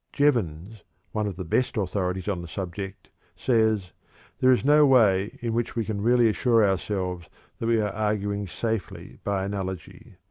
[0.11, 3.91] Jevons, one of the best authorities on the subject, says:
[4.39, 8.47] "There is no way in which we can really assure ourselves that we are arguing
[8.47, 10.15] safely by analogy.